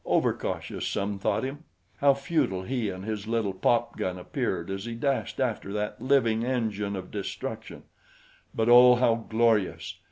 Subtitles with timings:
[0.03, 1.63] Overcautious, some thought him.
[1.97, 6.43] How futile he and his little pop gun appeared as he dashed after that living
[6.43, 7.83] engine of destruction!
[8.55, 9.99] But, oh, how glorious!